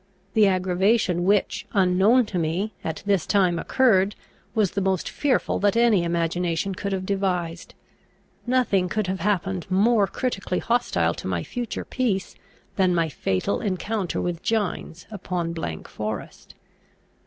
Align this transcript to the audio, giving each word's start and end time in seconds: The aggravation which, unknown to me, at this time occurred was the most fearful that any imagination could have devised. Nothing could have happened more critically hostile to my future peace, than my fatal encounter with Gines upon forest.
The 0.33 0.47
aggravation 0.47 1.25
which, 1.25 1.67
unknown 1.73 2.25
to 2.25 2.39
me, 2.39 2.73
at 2.83 3.03
this 3.05 3.27
time 3.27 3.59
occurred 3.59 4.15
was 4.55 4.71
the 4.71 4.81
most 4.81 5.07
fearful 5.07 5.59
that 5.59 5.77
any 5.77 6.03
imagination 6.03 6.73
could 6.73 6.91
have 6.91 7.05
devised. 7.05 7.75
Nothing 8.47 8.89
could 8.89 9.05
have 9.05 9.19
happened 9.19 9.69
more 9.69 10.07
critically 10.07 10.57
hostile 10.57 11.13
to 11.13 11.27
my 11.27 11.43
future 11.43 11.85
peace, 11.85 12.33
than 12.77 12.95
my 12.95 13.09
fatal 13.09 13.61
encounter 13.61 14.19
with 14.19 14.41
Gines 14.41 15.05
upon 15.11 15.53
forest. 15.85 16.55